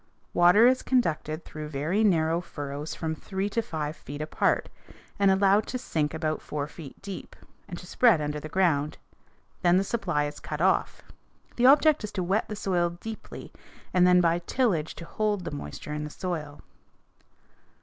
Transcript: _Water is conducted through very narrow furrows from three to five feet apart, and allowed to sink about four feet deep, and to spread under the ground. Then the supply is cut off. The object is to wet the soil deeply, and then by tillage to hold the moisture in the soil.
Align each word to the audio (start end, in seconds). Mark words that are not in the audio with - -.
_Water 0.33 0.65
is 0.65 0.81
conducted 0.81 1.45
through 1.45 1.67
very 1.69 2.03
narrow 2.03 2.41
furrows 2.41 2.95
from 2.95 3.13
three 3.13 3.49
to 3.49 3.61
five 3.61 3.95
feet 3.95 4.19
apart, 4.19 4.67
and 5.19 5.29
allowed 5.29 5.67
to 5.67 5.77
sink 5.77 6.15
about 6.15 6.41
four 6.41 6.65
feet 6.65 6.99
deep, 7.03 7.35
and 7.67 7.77
to 7.77 7.85
spread 7.85 8.19
under 8.19 8.39
the 8.39 8.49
ground. 8.49 8.97
Then 9.61 9.77
the 9.77 9.83
supply 9.83 10.23
is 10.25 10.39
cut 10.39 10.59
off. 10.59 11.03
The 11.55 11.67
object 11.67 12.03
is 12.03 12.11
to 12.13 12.23
wet 12.23 12.49
the 12.49 12.55
soil 12.55 12.97
deeply, 12.99 13.53
and 13.93 14.07
then 14.07 14.21
by 14.21 14.39
tillage 14.39 14.95
to 14.95 15.05
hold 15.05 15.43
the 15.45 15.51
moisture 15.51 15.93
in 15.93 16.03
the 16.03 16.09
soil. 16.09 16.61